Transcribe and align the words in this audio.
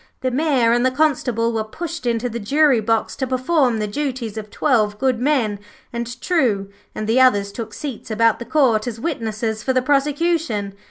The 0.21 0.31
Mayor 0.31 0.71
and 0.71 0.83
the 0.83 0.89
Constable 0.89 1.53
were 1.53 1.63
pushed 1.63 2.07
into 2.07 2.27
the 2.27 2.39
jury 2.39 2.79
box 2.79 3.15
to 3.17 3.27
perform 3.27 3.77
the 3.77 3.85
duties 3.85 4.35
of 4.35 4.49
twelve 4.49 4.97
good 4.97 5.19
men 5.19 5.59
and 5.93 6.19
true, 6.21 6.69
and 6.95 7.05
the 7.07 7.21
others 7.21 7.51
took 7.51 7.71
seats 7.71 8.09
about 8.09 8.39
the 8.39 8.45
Court 8.45 8.87
as 8.87 8.99
witnesses 8.99 9.61
for 9.61 9.73
the 9.73 9.81
prosecution. 9.83 10.73